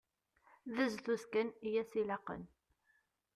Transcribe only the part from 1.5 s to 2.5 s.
i as-ilaqen.